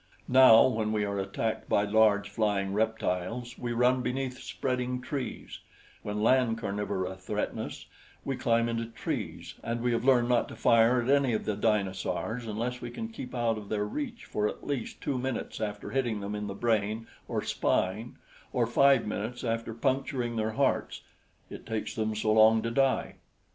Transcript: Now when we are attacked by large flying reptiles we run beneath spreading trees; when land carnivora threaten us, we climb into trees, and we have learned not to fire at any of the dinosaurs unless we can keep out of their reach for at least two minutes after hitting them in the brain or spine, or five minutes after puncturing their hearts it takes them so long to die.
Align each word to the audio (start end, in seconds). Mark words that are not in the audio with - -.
Now 0.27 0.65
when 0.67 0.91
we 0.91 1.05
are 1.05 1.19
attacked 1.19 1.69
by 1.69 1.83
large 1.83 2.27
flying 2.27 2.73
reptiles 2.73 3.55
we 3.59 3.71
run 3.71 4.01
beneath 4.01 4.39
spreading 4.41 4.99
trees; 4.99 5.59
when 6.01 6.23
land 6.23 6.57
carnivora 6.57 7.15
threaten 7.17 7.59
us, 7.59 7.85
we 8.25 8.35
climb 8.35 8.67
into 8.67 8.85
trees, 8.87 9.53
and 9.61 9.79
we 9.81 9.91
have 9.91 10.03
learned 10.03 10.27
not 10.27 10.47
to 10.47 10.55
fire 10.55 11.03
at 11.03 11.09
any 11.11 11.33
of 11.33 11.45
the 11.45 11.55
dinosaurs 11.55 12.47
unless 12.47 12.81
we 12.81 12.89
can 12.89 13.09
keep 13.09 13.35
out 13.35 13.59
of 13.59 13.69
their 13.69 13.85
reach 13.85 14.25
for 14.25 14.47
at 14.47 14.65
least 14.65 15.01
two 15.01 15.19
minutes 15.19 15.61
after 15.61 15.91
hitting 15.91 16.19
them 16.19 16.33
in 16.33 16.47
the 16.47 16.55
brain 16.55 17.05
or 17.27 17.43
spine, 17.43 18.17
or 18.51 18.65
five 18.65 19.05
minutes 19.05 19.43
after 19.43 19.71
puncturing 19.71 20.35
their 20.35 20.53
hearts 20.53 21.01
it 21.47 21.63
takes 21.63 21.93
them 21.93 22.15
so 22.15 22.33
long 22.33 22.63
to 22.63 22.71
die. 22.71 23.17